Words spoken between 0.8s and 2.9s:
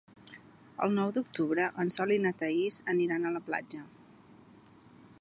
El nou d'octubre en Sol i na Thaís